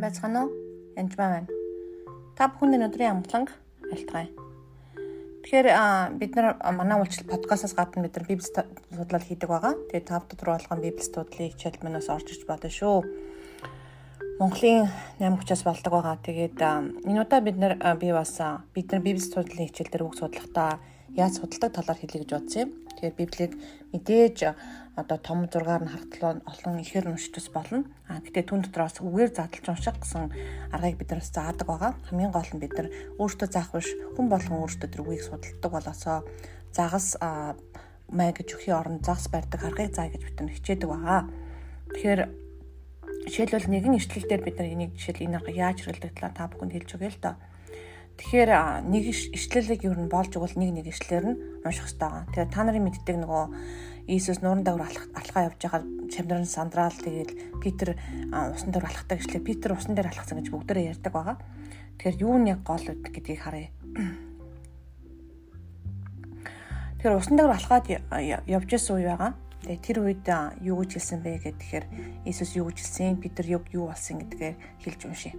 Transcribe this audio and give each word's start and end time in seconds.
сайн 0.00 0.08
байцгаана 0.08 0.44
уу? 0.44 0.52
Янжмаа 0.96 1.28
байна. 1.28 1.48
Та 2.36 2.48
бүхэнд 2.48 2.76
өнөөдрийн 2.76 3.20
амгланг 3.20 3.52
альтгая. 3.92 4.32
Тэгэхээр 5.44 5.68
бид 6.16 6.32
нар 6.36 6.56
манай 6.72 6.96
үйлчлэл 6.96 7.28
подкастаас 7.28 7.76
гадна 7.76 8.08
бид 8.08 8.16
нар 8.16 8.24
библи 8.24 8.48
судлал 8.48 9.20
хийдэг 9.20 9.48
байгаа. 9.48 9.76
Тэгээд 9.92 10.08
тав 10.08 10.24
дотор 10.24 10.56
болгон 10.56 10.80
библи 10.80 11.04
судлалыг 11.04 11.52
хичээл 11.52 11.84
манаас 11.84 12.08
орж 12.08 12.32
иж 12.32 12.48
бодно 12.48 12.72
шүү. 12.72 13.04
Монголын 14.40 14.88
8 15.20 15.36
хүчээс 15.36 15.62
болдог 15.68 15.92
байгаа. 15.92 16.16
Тэгээд 16.24 16.56
энэ 17.04 17.20
удаа 17.20 17.40
бид 17.44 17.60
нар 17.60 17.76
би 18.00 18.08
бас 18.08 18.40
бид 18.72 18.88
нар 18.92 19.04
библи 19.04 19.20
судлалын 19.20 19.68
хичээл 19.68 19.92
дээр 19.92 20.06
үг 20.08 20.16
судлахдаа 20.16 20.80
яаж 21.16 21.40
судалдаг 21.40 21.72
талаар 21.74 21.98
хэлье 21.98 22.22
гэж 22.22 22.30
бодсон 22.30 22.60
юм. 22.62 22.70
Тэгэхээр 22.94 23.18
библийг 23.18 23.52
мэдээж 23.90 24.38
одоо 24.96 25.18
том 25.18 25.48
зургаар 25.48 25.82
нь 25.82 25.92
харахтлаа 25.92 26.42
олон 26.44 26.74
ихээр 26.84 27.10
уншдас 27.10 27.48
болно. 27.50 27.88
А 28.06 28.20
гэтээ 28.20 28.44
түн 28.46 28.60
дотроос 28.62 29.00
үгээр 29.00 29.30
задлж 29.34 29.66
унших 29.66 29.96
гэсэн 29.98 30.30
аргыг 30.74 30.96
бид 30.98 31.10
нар 31.10 31.22
заадаг 31.24 31.66
байгаа. 31.66 31.92
Хамгийн 32.06 32.34
гол 32.34 32.50
нь 32.52 32.62
бид 32.62 32.74
нар 32.76 32.88
өөртөө 33.18 33.48
заах 33.50 33.70
биш 33.72 33.90
хүн 34.14 34.26
болгон 34.28 34.60
өөртөө 34.62 34.88
тэр 34.90 35.02
үгийг 35.02 35.22
судалдаг 35.24 35.70
болосоо 35.72 36.18
загас 36.74 37.16
май 38.10 38.30
гэж 38.34 38.48
өхийн 38.58 38.76
оронд 38.76 39.06
загас 39.06 39.30
барьдаг 39.30 39.60
аргыг 39.62 39.94
заа 39.94 40.10
гэж 40.10 40.22
бид 40.26 40.36
нар 40.38 40.54
хичээдэг 40.54 40.88
байгаа. 40.90 41.22
Тэгэхээр 41.94 42.22
жишээлбэл 43.30 43.70
нэгэн 43.70 43.98
ишлэл 43.98 44.26
дээр 44.26 44.42
бид 44.42 44.56
нар 44.58 44.68
энийг 44.68 44.92
жишээл 44.98 45.24
энэ 45.26 45.36
арга 45.38 45.52
яаж 45.54 45.78
хэрэглэдэг 45.86 46.14
талаар 46.18 46.34
та 46.34 46.50
бүхэнд 46.50 46.74
хэлж 46.74 46.90
өгье 46.98 47.10
л 47.14 47.22
доо. 47.22 47.34
Тэгэхээр 48.20 48.84
нэг 48.84 49.04
ишлэлийг 49.32 49.80
юу 49.88 49.96
нь 49.96 50.12
болж 50.12 50.36
өгвөл 50.36 50.60
нэг 50.60 50.70
нэг 50.76 50.86
ишлэлээр 50.92 51.24
нь 51.24 51.40
унших 51.64 51.88
хэрэгтэй 51.88 52.04
байгаа. 52.04 52.28
Тэгэхээр 52.28 52.52
та 52.52 52.60
нарын 52.68 52.84
мэддэг 52.84 53.16
нөгөө 53.16 53.44
Иесус 54.12 54.44
нууран 54.44 54.60
дагвар 54.60 54.92
алхаа 55.16 55.48
явж 55.48 55.56
байгаа 55.56 55.80
чамдрын 56.12 56.44
сандраал 56.44 56.92
тэгээд 56.92 57.30
Питер 57.64 57.96
усан 58.28 58.76
дээр 58.76 58.84
алхахдаг 58.84 59.24
гэжлээ. 59.24 59.40
Питер 59.40 59.72
усан 59.72 59.96
дээр 59.96 60.12
алхсан 60.12 60.36
гэж 60.36 60.52
бүгдээрээ 60.52 60.90
ярьдаг 60.92 61.12
байгаа. 61.16 61.40
Тэгэхээр 61.96 62.20
юу 62.20 62.36
нь 62.36 62.52
яг 62.52 62.60
гол 62.60 62.84
үд 62.84 63.08
гэдгийг 63.08 63.40
харъя. 63.40 63.72
Тэгэхээр 67.00 67.16
усан 67.16 67.34
дээр 67.40 67.56
алхаад 67.56 67.86
явж 67.88 68.68
исэн 68.76 69.00
үе 69.00 69.08
байгаа. 69.08 69.32
Тэгээ 69.64 69.80
тэр 69.80 69.98
үед 70.04 70.28
юу 70.60 70.76
гэж 70.84 70.90
хэлсэн 71.00 71.20
бэ 71.24 71.40
гэхээр 71.40 71.84
Иесус 72.28 72.52
юу 72.52 72.68
гэж 72.68 72.84
хэлсэн, 72.84 73.16
Питер 73.16 73.48
юу 73.48 73.64
юу 73.72 73.88
болсон 73.88 74.20
гэдгээ 74.20 74.84
хэлж 74.84 75.00
уншия. 75.08 75.32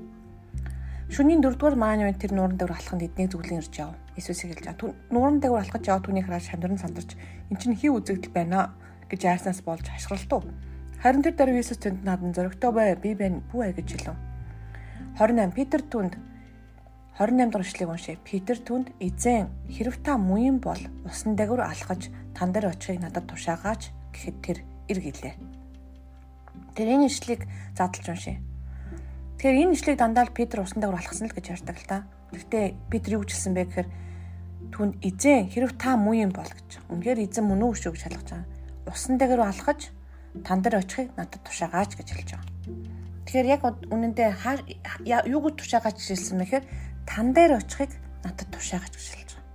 Шөнийн 1.11 1.43
4-р 1.43 1.75
маань 1.75 2.15
тэр 2.15 2.31
нууран 2.31 2.55
дээр 2.55 2.71
алханд 2.71 3.03
эднийг 3.03 3.35
зүглэн 3.35 3.59
ирж 3.59 3.75
яв. 3.83 3.91
Иесусийг 4.15 4.55
хэлж 4.55 4.79
байгаа. 4.79 4.95
Нууран 5.11 5.43
дээр 5.43 5.59
алхаж 5.59 5.83
яваа 5.83 5.99
түүний 6.07 6.23
хараа 6.23 6.39
шамдран 6.39 6.79
сандарч 6.79 7.19
эн 7.51 7.59
чинь 7.59 7.75
хий 7.75 7.91
үзэгдэл 7.91 8.31
байна 8.31 8.71
гэж 9.11 9.27
айснаас 9.27 9.59
болж 9.59 9.83
хашгиралтуу. 9.91 10.47
Харин 11.03 11.19
тэр 11.19 11.35
даруй 11.35 11.59
Иесус 11.59 11.83
тэнд 11.83 12.07
надан 12.07 12.31
зөрөгтэй 12.31 12.71
бай. 12.71 12.95
Би 12.95 13.11
байна. 13.11 13.43
Бүү 13.51 13.75
гэж 13.75 13.87
хэлв. 13.91 14.15
28 15.19 15.51
Питер 15.51 15.83
түнд 15.83 16.15
28 17.19 17.51
дахь 17.51 17.67
ишлэгийг 17.67 17.91
уншъя. 17.91 18.15
Питер 18.23 18.57
түнд 18.63 18.87
эзэн 19.03 19.51
хэрв 19.67 19.99
та 19.99 20.15
муин 20.15 20.63
бол 20.63 20.79
усан 21.03 21.35
дагвар 21.35 21.67
алхаж 21.67 22.07
тан 22.31 22.55
дээр 22.55 22.71
очихыг 22.71 23.03
надад 23.03 23.27
тушаагаач 23.27 23.91
гэхэд 24.15 24.37
тэр 24.39 24.57
ир 24.87 24.99
гэлээ. 25.03 25.35
Тэр 26.71 26.87
энэ 26.87 27.11
ишлэгийг 27.11 27.51
задлж 27.75 28.07
уншъя. 28.07 28.39
Тэгэхээр 29.41 29.57
энэ 29.57 29.73
ишлэгийг 29.73 29.97
дандаа 29.97 30.29
л 30.29 30.37
Петр 30.37 30.61
усан 30.61 30.85
дагвар 30.85 31.01
алхсан 31.01 31.25
л 31.25 31.33
гэж 31.33 31.49
ярьдаг 31.49 31.73
л 31.81 31.89
та. 31.89 32.05
Гэхдээ 32.29 32.93
Петр 32.93 33.17
юу 33.17 33.25
гэжсэн 33.25 33.57
бэ 33.57 33.73
гэхээр 33.73 33.89
түн 34.69 34.93
эзэн 35.01 35.49
хэрв 35.49 35.81
та 35.81 35.97
муу 35.97 36.13
юм 36.13 36.29
бол 36.29 36.45
гэж. 36.45 36.77
Үнэхээр 36.93 37.25
эзэн 37.25 37.49
мөн 37.49 37.65
үү 37.65 37.73
шүү 37.73 37.89
гэж 37.89 38.05
шалгаж 38.05 38.29
байгаа. 38.37 38.45
Усан 38.85 39.17
дагвар 39.17 39.49
алхаж 39.49 39.89
тан 40.45 40.61
дээр 40.61 40.85
очихыг 40.85 41.17
надад 41.17 41.41
тушаагаач 41.41 41.97
гэж 41.97 42.07
хэлж 42.13 42.29
байгаа. 42.37 42.53
Тэгэхээр 43.25 43.47
яг 43.49 43.61
үнэндээ 43.65 44.29
юу 45.09 45.41
гэж 45.41 45.55
тушаагаач 45.57 45.97
хэлсэн 45.97 46.37
бэ 46.37 46.45
гэхээр 46.45 46.65
тан 47.09 47.33
дээр 47.33 47.57
очихыг 47.57 47.97
надад 48.21 48.45
тушаагаач 48.53 48.93
гэж 48.93 49.07
хэлж 49.09 49.31
байгаа. 49.41 49.49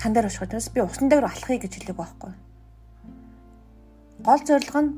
Тан 0.00 0.16
дээр 0.16 0.32
очих 0.32 0.40
учраас 0.48 0.72
би 0.72 0.80
усан 0.80 1.12
дагвар 1.12 1.28
алхахыг 1.28 1.68
гэж 1.68 1.76
хэлээг 1.76 2.00
байхгүй. 2.00 2.32
Гол 4.24 4.40
зорилго 4.48 4.80
нь 4.80 4.92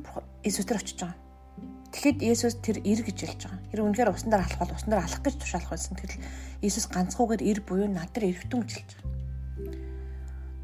Иесус 0.47 0.63
төр 0.63 0.79
очиж 0.79 1.03
байгаа 1.03 1.26
Тэгэхэд 1.91 2.19
Есүс 2.19 2.55
тэр 2.59 2.83
ир 2.83 2.99
гэж 3.01 3.17
хэлж 3.23 3.41
байгаа. 3.47 3.63
Тэр 3.71 3.81
үнэхээр 3.87 4.11
усан 4.11 4.29
дээр 4.29 4.43
алах 4.43 4.59
бол 4.59 4.75
усан 4.75 4.89
дээр 4.91 5.03
алах 5.07 5.21
гэж 5.23 5.35
тушаалах 5.39 5.71
байсан. 5.71 5.95
Тэгэл 5.95 6.19
Есүс 6.61 6.85
ганцхуугаар 6.91 7.41
ир 7.41 7.63
буюу 7.63 7.87
над 7.87 8.11
дээр 8.11 8.35
эргэтэн 8.35 8.59
гэж 8.59 8.71
хэлж 8.75 8.91
байгаа. 8.99 9.15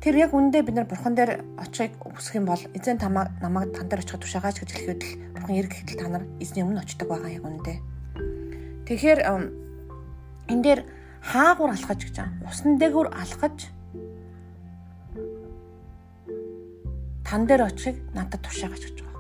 Тэр 0.03 0.19
яг 0.19 0.35
үндэ 0.35 0.67
бид 0.67 0.75
нар 0.75 0.83
бурхан 0.83 1.16
дээр 1.16 1.47
очихыг 1.56 1.95
хүсэх 1.95 2.35
юм 2.35 2.51
бол 2.51 2.59
эзэн 2.75 3.00
тамаа 3.00 3.31
намайг 3.39 3.72
тан 3.72 3.88
дээр 3.88 4.03
очиход 4.03 4.28
тушаагаач 4.28 4.59
гэж 4.59 4.72
хэлэхэд 4.75 5.00
л 5.00 5.12
бурхан 5.31 5.56
ир 5.56 5.67
гэхэл 5.72 5.95
та 5.95 6.12
нар 6.12 6.28
эзний 6.44 6.59
өмнө 6.59 6.83
очдог 6.83 7.07
байгаа 7.07 7.31
яг 7.31 7.47
үндэ. 7.47 7.79
Тэгэхээр 8.83 9.19
энэ 9.23 10.59
дээр 10.59 10.81
хаагур 11.23 11.72
алхаж 11.72 12.03
гэж 12.03 12.19
байгаа. 12.19 12.51
Усан 12.51 12.75
дээгүүр 12.83 13.09
алхаж 13.16 13.72
тан 17.23 17.47
дээр 17.47 17.72
очихыг 17.72 18.03
надад 18.12 18.44
тушаагаач 18.44 18.83
гэж 18.91 19.12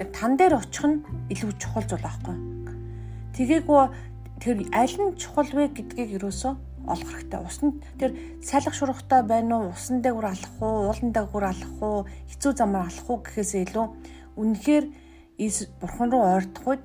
Тэгэхээр 0.00 0.16
тан 0.16 0.32
дээр 0.40 0.54
очих 0.56 0.84
нь 0.88 1.04
илүү 1.28 1.60
чухал 1.60 1.84
зүйл 1.84 2.08
аахгүй. 2.08 2.36
Тэгээгүй 3.36 3.84
тэр 4.40 4.56
аль 4.72 4.96
нь 4.96 5.12
чухал 5.20 5.52
вэ 5.52 5.76
гэдгийг 5.76 6.16
юусоо 6.16 6.56
олох 6.88 7.04
хэрэгтэй. 7.12 7.40
Усан 7.44 7.84
тэр 8.00 8.16
салах 8.40 8.72
шурхтай 8.72 9.20
байна 9.28 9.60
уу, 9.60 9.76
усан 9.76 10.00
дээгүр 10.00 10.24
алах 10.24 10.56
уу, 10.56 10.88
уулан 10.88 11.12
дээгүр 11.12 11.44
алах 11.44 11.74
уу, 11.84 12.08
хэцүү 12.32 12.52
замаар 12.56 12.88
алах 12.88 13.06
уу 13.12 13.20
гэхээсээ 13.20 13.60
илүү 13.68 13.86
үнэхээр 14.40 14.84
бурхан 15.84 16.08
руу 16.08 16.24
ойртох 16.32 16.64
үед 16.64 16.84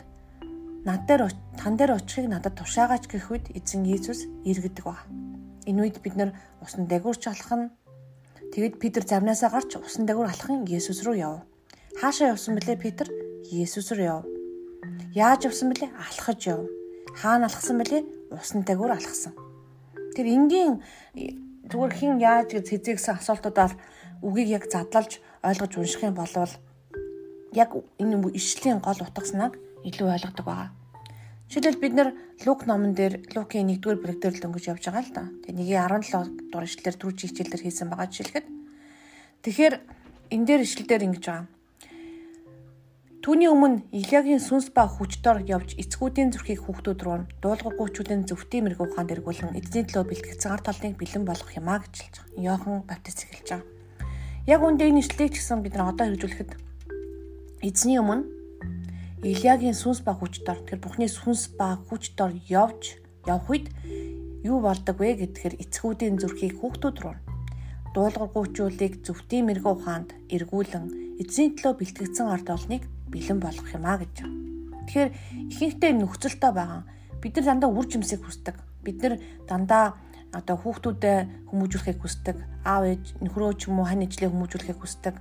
над 0.84 1.08
дээр 1.08 1.32
тан 1.56 1.80
дээр 1.80 1.96
очихыг 1.96 2.28
надад 2.28 2.60
тушаагаач 2.60 3.08
гэх 3.08 3.32
үед 3.32 3.48
эзэн 3.56 3.88
Иесус 3.88 4.28
иргэдэг 4.44 4.84
ба. 4.84 5.00
Энэ 5.64 5.88
үед 5.88 6.04
бид 6.04 6.20
нар 6.20 6.36
усан 6.60 6.84
дээгүрч 6.92 7.32
алах 7.32 7.52
нь 7.56 7.72
тэгэд 8.52 8.76
Питер 8.76 9.08
завнаасаа 9.08 9.56
гарч 9.56 9.80
усан 9.80 10.04
дээгүр 10.04 10.28
алахын 10.28 10.68
Иесус 10.68 11.00
руу 11.08 11.16
яв. 11.16 11.55
Хаашаа 11.96 12.36
явсан 12.36 12.60
бэлээ 12.60 12.76
Питер? 12.76 13.08
Есүс 13.48 13.88
рүү 13.96 14.04
яв. 14.04 14.28
Яаж 15.16 15.48
явсан 15.48 15.72
бэлээ? 15.72 15.96
Алхаж 15.96 16.44
яв. 16.44 16.68
Хаана 17.16 17.48
алхсан 17.48 17.80
бэлээ? 17.80 18.04
Усны 18.36 18.68
дагуур 18.68 18.92
алхсан. 18.92 19.32
Тэр 20.12 20.28
энгийн 20.28 20.84
зүгээр 21.72 21.94
хин 21.96 22.20
яаж 22.20 22.52
гэж 22.52 22.68
хэзээгсэн 22.68 23.16
асуултуудаар 23.16 23.80
үгийг 24.20 24.60
яг 24.60 24.64
задлалж 24.68 25.24
ойлгож 25.40 25.72
унших 25.80 26.04
юм 26.04 26.20
бол 26.20 26.28
яг 27.56 27.72
энэ 27.96 28.28
ишлийн 28.36 28.84
гол 28.84 29.00
утга 29.00 29.24
санааг 29.24 29.56
илүү 29.88 30.20
ойлгодог 30.20 30.46
байгаа. 30.46 30.76
Жишээлбэл 31.48 31.80
бид 31.80 31.94
нэр 31.96 32.10
Лук 32.44 32.68
номон 32.68 32.92
дээр 32.92 33.24
Лукийн 33.32 33.72
1-р 33.72 34.04
бүлэг 34.04 34.20
дээр 34.20 34.36
л 34.36 34.46
өнгөж 34.52 34.68
явж 34.68 34.84
байгаа 34.92 35.04
л 35.08 35.16
да. 35.16 35.24
Тэгээ 35.48 35.80
17 35.80 36.52
дугаар 36.52 36.68
ишлэлээр 36.68 37.00
түрүү 37.00 37.16
хичээлээр 37.24 37.64
хийсэн 37.64 37.88
байгаа 37.88 38.12
жишээлхэд. 38.12 38.48
Тэгэхээр 39.48 39.76
энэ 40.36 40.46
дээр 40.46 40.62
ишлэлээр 40.68 41.08
ингэж 41.08 41.24
байгаа. 41.24 41.55
Түүний 43.26 43.50
өмнө 43.50 43.90
Илиягийн 43.90 44.38
сүнс 44.38 44.70
ба 44.70 44.86
хүчдор 44.86 45.42
явж 45.50 45.74
эцгүүдийн 45.82 46.30
зүрхийг 46.30 46.62
хүүхдүүд 46.62 47.00
рүү 47.02 47.18
дуулгагүйчүүдийн 47.42 48.22
зөвхтийн 48.30 48.70
мэрэгүү 48.70 48.94
хаанд 48.94 49.18
эргүүлэн 49.18 49.58
эзний 49.58 49.82
төлөө 49.82 50.14
бэлтгэгдсэн 50.14 50.54
ард 50.54 50.70
талныг 50.70 50.94
бэлэн 50.94 51.26
болгох 51.26 51.50
юмаа 51.58 51.82
гэж 51.82 52.06
хэлж 52.06 52.16
байгаа. 52.22 52.46
Йохан 52.46 52.86
баптист 52.86 53.26
хэлж 53.26 53.50
байгаа. 53.50 53.66
Яг 54.46 54.62
үндэ 54.62 54.86
энэ 54.86 55.02
ишлэлийг 55.02 55.34
ч 55.34 55.42
гэсэн 55.42 55.66
бид 55.66 55.74
нар 55.74 55.90
одоо 55.90 56.06
хэрэгжүүлэхэд 56.06 56.52
эзний 57.66 57.98
өмнө 57.98 58.30
Илиягийн 59.26 59.74
сүнс 59.74 60.06
ба 60.06 60.14
хүчдор 60.14 60.62
тэр 60.70 60.78
Бурхны 60.86 61.10
сүнс 61.10 61.58
ба 61.58 61.82
хүчдор 61.82 62.30
явж 62.46 63.02
явх 63.26 63.50
үед 63.50 63.74
юу 64.46 64.62
болдог 64.62 65.02
вэ 65.02 65.18
гэдгээр 65.26 65.66
эцгүүдийн 65.66 66.22
зүрхийг 66.22 66.62
хүүхдүүд 66.62 66.98
рүү 67.02 67.16
дуулгаргуйчуулыг 67.98 69.02
зөвхтийн 69.02 69.50
мэрэгүү 69.50 69.76
хаанд 69.82 70.14
эргүүлэн 70.30 71.18
эзний 71.26 71.58
төлөө 71.58 71.74
бэлтгэгдсэн 71.82 72.30
ард 72.30 72.54
олныг 72.54 72.86
бэлэн 73.12 73.40
болгох 73.40 73.70
юм 73.74 73.86
а 73.86 73.98
гэж. 74.02 74.16
Тэгэхээр 74.86 75.10
ихэнхдээ 75.52 75.92
нөхцөлтэй 75.98 76.52
байгаа. 76.54 76.84
Бид 77.22 77.34
нар 77.38 77.46
дандаа 77.46 77.70
үр 77.74 77.86
жимсийг 77.90 78.22
хүсдэг. 78.22 78.56
Бид 78.86 79.02
нар 79.02 79.18
дандаа 79.50 79.86
одоо 80.36 80.56
хүүхдүүдэд 80.60 81.50
хүмүүжүүлэхийг 81.50 82.00
хүсдэг. 82.02 82.38
Аав 82.68 82.84
ээж 82.86 83.04
нөхрөө 83.24 83.54
ч 83.58 83.72
юм 83.72 83.82
уу 83.82 83.88
хань 83.88 84.06
ижлээ 84.06 84.30
хүмүүжүүлэхийг 84.30 84.80
хүсдэг. 84.82 85.16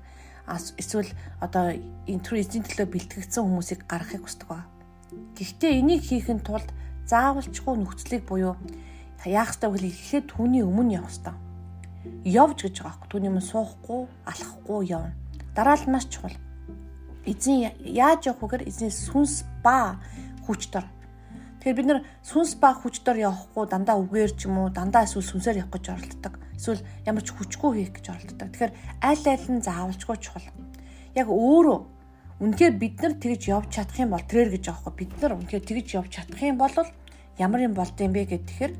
Эсвэл 0.76 1.08
одоо 1.40 1.72
интер 2.04 2.34
эзэн 2.36 2.66
төлөө 2.66 2.86
бэлтгэгдсэн 2.92 3.42
хүмүүсийг 3.46 3.88
гаргахыг 3.88 4.26
хүсдэг 4.28 4.48
ба. 4.50 4.68
Гэхдээ 5.38 5.80
энийг 5.80 6.04
хийхэд 6.04 6.44
тулд 6.44 6.68
заавалчгүй 7.08 7.74
нөхцөлийг 7.80 8.28
буюу 8.28 8.58
яах 9.24 9.56
ёстой 9.56 9.72
вэ 9.72 9.78
гэхэл 9.80 9.88
эхлээд 9.88 10.26
түүний 10.36 10.62
өмнө 10.66 11.00
явах 11.00 11.12
ёстой. 11.14 11.34
Явж 12.28 12.58
гэж 12.68 12.84
байгаа 12.84 12.92
байхгүй. 12.92 13.08
Түүний 13.08 13.30
өмнө 13.32 13.48
суухгүй, 13.48 14.00
алхахгүй 14.28 14.80
явна. 14.92 15.16
Дараа 15.56 15.80
нь 15.80 15.92
маш 15.92 16.04
чухал 16.12 16.36
эзэн 17.26 17.72
яаж 17.80 18.28
явах 18.28 18.42
вэгээр 18.44 18.68
эзний 18.68 18.92
сүнс 18.92 19.44
ба 19.64 20.00
хүч 20.46 20.68
дор. 20.72 20.86
Тэгэхээр 21.60 21.78
бид 21.80 21.88
нар 21.88 22.00
сүнс 22.20 22.60
ба 22.60 22.76
хүч 22.76 23.00
дор 23.04 23.16
явахгүй 23.16 23.64
дандаа 23.68 23.96
үгээр 24.00 24.32
ч 24.36 24.46
юм 24.48 24.60
уу 24.60 24.68
дандаа 24.68 25.08
эсвэл 25.08 25.24
сүнсээр 25.24 25.64
явах 25.64 25.80
гэж 25.80 25.84
оролддог. 25.92 26.34
Эсвэл 26.56 26.84
ямар 27.08 27.24
ч 27.24 27.32
хүчгүй 27.32 27.70
хийх 27.80 27.92
гэж 27.96 28.06
оролддог. 28.12 28.48
Тэгэхээр 28.52 28.72
аль 29.00 29.26
аль 29.32 29.48
нь 29.48 29.64
заавалчгүй 29.64 30.16
чухал. 30.20 30.48
Яг 31.16 31.28
өөрөө 31.32 31.78
үнэхээр 32.44 32.74
бид 32.76 32.96
нар 33.00 33.14
тэгж 33.16 33.42
явж 33.48 33.68
чадах 33.72 33.98
юм 34.02 34.12
бол 34.12 34.26
тэрэр 34.26 34.50
гэж 34.58 34.64
аахгүй 34.68 34.92
бид 34.92 35.12
нар 35.22 35.38
үнэхээр 35.38 35.64
тэгж 35.64 35.88
явж 35.96 36.10
чадах 36.12 36.42
юм 36.42 36.58
бол 36.58 36.74
ямар 37.38 37.60
юм 37.62 37.74
болд 37.78 37.96
юм 37.96 38.12
бэ 38.12 38.26
гэхээр 38.28 38.72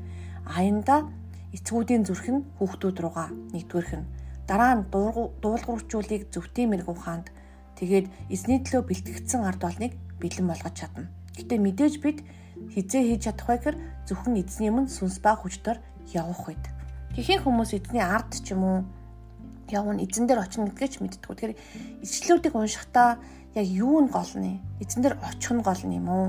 аянда 0.45 1.09
эцгүүдийн 1.55 2.03
зүрх 2.03 2.27
нь 2.29 2.45
хүүхдүүд 2.59 2.97
руугаа 2.99 3.31
нэгдүгээрх 3.55 3.93
нь 3.95 4.05
дараа 4.45 4.71
нь 4.77 4.83
дуулуурчуулыг 4.91 6.29
зөвхөн 6.29 6.69
мэрэг 6.69 6.89
ухаанд 6.91 7.31
тэгээд 7.79 8.07
эзний 8.31 8.59
төлөө 8.63 8.83
бэлтгэгдсэн 8.87 9.41
ард 9.43 9.61
олныг 9.63 9.93
бэлэн 10.19 10.47
болгож 10.47 10.73
чадна. 10.75 11.11
Гэтэ 11.35 11.59
мэдээж 11.59 11.95
бид 11.99 12.23
хизээ 12.71 13.03
хийж 13.15 13.21
чадах 13.27 13.47
гэхээр 13.51 13.77
зөвхөн 14.07 14.39
эзний 14.39 14.71
өмнө 14.71 14.91
сүнс 14.91 15.19
ба 15.19 15.35
хүчээр 15.35 15.79
явах 16.15 16.47
үед. 16.47 16.65
Тэхийн 17.15 17.43
хүмүүс 17.43 17.75
эзний 17.75 18.03
ард 18.03 18.31
ч 18.39 18.55
юм 18.55 18.63
уу 18.63 18.77
явна 19.71 20.03
эзэн 20.03 20.27
дээр 20.27 20.43
очно 20.43 20.67
гэдгээ 20.71 20.89
ч 20.91 20.95
мэддэг. 21.03 21.23
Тэгэхээр 21.23 21.53
ишлүүдийг 22.03 22.55
уншихдаа 22.55 23.19
яг 23.55 23.67
юу 23.67 24.03
нь 24.03 24.11
гол 24.11 24.33
нь? 24.39 24.63
Эзэн 24.79 25.01
дээр 25.03 25.15
очих 25.23 25.51
нь 25.51 25.63
гол 25.63 25.81
нь 25.83 25.97
юм 25.99 26.09
уу? 26.09 26.27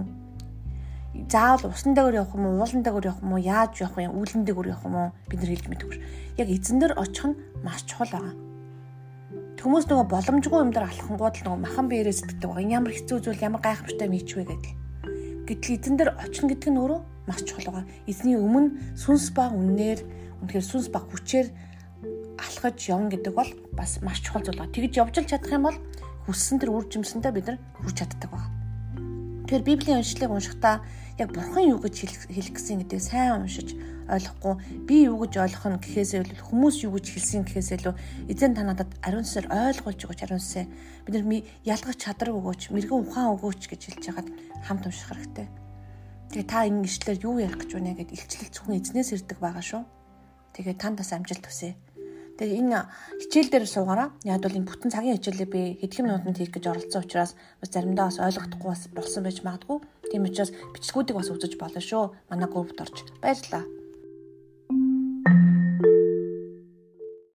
заавал 1.29 1.73
усан 1.73 1.95
дээгүүр 1.97 2.21
явах 2.21 2.35
юм 2.37 2.45
уу, 2.47 2.61
уулан 2.61 2.83
дээгүүр 2.85 3.09
явах 3.09 3.23
юм 3.25 3.33
уу, 3.33 3.41
яаж 3.41 3.73
явах 3.81 4.05
юм, 4.05 4.21
үүлэн 4.21 4.45
дээгүүр 4.45 4.71
явах 4.73 4.85
юм 4.85 4.97
уу 5.01 5.09
бид 5.29 5.41
нар 5.41 5.53
хэлж 5.53 5.67
мэдгүй. 5.73 5.99
Яг 6.37 6.49
эзэн 6.53 6.79
дээр 6.81 6.95
очих 7.01 7.25
нь 7.33 7.39
маш 7.65 7.81
чухал 7.89 8.13
байгаа. 8.13 8.46
Хүмүүс 9.67 9.91
нөгөө 9.91 10.07
боломжгүй 10.15 10.63
юм 10.63 10.71
дээр 10.71 10.87
алхангууд 10.87 11.43
л 11.43 11.45
нөгөө 11.51 11.59
махан 11.67 11.91
биерээ 11.91 12.15
сэтгэдэг 12.15 12.55
байгаа. 12.55 12.71
Ямар 12.71 12.95
хэцүү 12.95 13.19
зүйл, 13.19 13.43
ямар 13.43 13.59
гайхамшигтай 13.67 14.07
мэдчихвэ 14.15 14.47
гэдэг. 14.47 14.73
Гэтэл 15.43 15.75
эзэн 15.75 15.95
дээр 15.99 16.11
очих 16.23 16.47
гэдэг 16.47 16.71
нь 16.71 16.79
өөрөө 16.79 17.01
маш 17.27 17.43
чухал 17.43 17.83
байгаа. 17.83 17.91
Эзний 18.07 18.39
өмнө 18.39 18.95
сүнс 18.95 19.35
ба 19.35 19.51
үннээр 19.51 20.07
үнэхээр 20.47 20.67
сүнс 20.71 20.87
ба 20.87 21.03
хүчээр 21.03 21.51
алхаж 22.39 22.79
явна 22.87 23.11
гэдэг 23.11 23.35
бол 23.35 23.51
бас 23.75 23.99
маш 24.07 24.23
чухал 24.23 24.47
зүйл 24.47 24.63
байна. 24.63 24.71
Тэгж 24.71 25.03
явж 25.03 25.15
л 25.19 25.31
чадах 25.35 25.51
юм 25.51 25.67
бол 25.67 25.79
хүссэн 26.31 26.63
тэр 26.63 26.71
үр 26.71 26.87
жимсэндээ 26.87 27.35
бид 27.35 27.47
нар 27.51 27.59
хүрч 27.83 28.07
чаддаг 28.07 28.31
байна. 28.31 28.56
Тэгэхээр 29.47 29.63
Библийн 29.63 30.03
уншлагыг 30.03 30.35
уншихдаа 30.35 30.83
яг 31.23 31.31
бурхан 31.31 31.71
юу 31.71 31.79
гэж 31.79 31.95
хэлэх 32.27 32.51
гэсэн 32.51 32.83
гэдгийг 32.83 32.99
сайн 32.99 33.47
уншиж 33.47 33.79
ойлгохгүй 34.11 34.55
би 34.91 35.07
юу 35.07 35.23
гэж 35.23 35.39
ойлгох 35.39 35.67
нь 35.71 35.79
гэхээсээ 35.87 36.27
илүү 36.27 36.51
хүмүүс 36.51 36.77
юу 36.83 36.99
гэж 36.99 37.07
хэлсэн 37.15 37.47
гэхээсээ 37.47 37.79
илүү 37.79 37.95
эзэн 38.27 38.59
та 38.59 38.67
надад 38.67 38.91
ариун 39.07 39.23
сүнсээр 39.23 39.47
ойлгуулж 39.47 40.01
өгөөч 40.03 40.21
ариун 40.27 40.43
сүнсээ 40.43 40.67
бид 41.07 41.15
нар 41.15 41.47
ялгах 41.63 41.95
чадраг 41.95 42.35
өгөөч 42.35 42.75
мэрэгэн 42.75 43.03
ухаан 43.07 43.39
өгөөч 43.39 43.63
гэж 43.71 43.81
хэлж 43.87 44.05
хагаад 44.11 44.29
хамт 44.67 44.87
унших 44.91 45.15
хэрэгтэй. 45.15 45.47
Тэгээ 46.35 46.47
та 46.51 46.67
энэ 46.67 46.83
ишлэлээр 46.91 47.23
юу 47.23 47.39
ярих 47.39 47.59
гэж 47.63 47.71
байна 47.71 47.95
гэд 47.95 48.15
илчлэл 48.19 48.51
зөвхөн 48.51 48.79
эзнээс 48.83 49.15
ирдэг 49.15 49.39
байгаа 49.39 49.63
шүү. 49.63 49.83
Тэгээ 50.59 50.75
танд 50.75 50.99
бас 50.99 51.15
амжилт 51.15 51.47
хүсье. 51.47 51.79
Тэгээ 52.37 52.61
энэ 52.61 52.81
хичээл 53.25 53.49
дээр 53.49 53.65
суугаараа 53.65 54.09
яг 54.29 54.45
бол 54.45 54.59
энэ 54.61 54.69
бүтэн 54.69 54.93
цагийн 54.93 55.17
хичээлээ 55.17 55.49
би 55.49 55.63
хэдхэн 55.81 56.05
минутанд 56.05 56.37
хийх 56.37 56.53
гэж 56.53 56.65
оролцсон 56.69 57.03
учраас 57.05 57.33
бас 57.61 57.71
заримдаа 57.73 58.13
бас 58.13 58.21
ойлгохдохгүй 58.21 58.71
бас 58.71 58.83
болсон 58.93 59.23
байж 59.25 59.39
магадгүй. 59.41 59.79
Тийм 60.13 60.29
учраас 60.29 60.53
бичлэгүүдийг 60.77 61.17
бас 61.17 61.33
үзэж 61.33 61.53
болно 61.57 61.81
шүү. 61.81 62.05
Манай 62.29 62.49
группт 62.53 62.77
орж. 62.77 62.97
Баярлалаа. 63.25 63.86